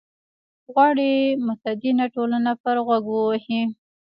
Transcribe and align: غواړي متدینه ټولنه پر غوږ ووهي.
غواړي 0.71 1.11
متدینه 1.45 2.05
ټولنه 2.15 2.51
پر 2.63 2.75
غوږ 2.85 3.03
ووهي. 3.09 3.61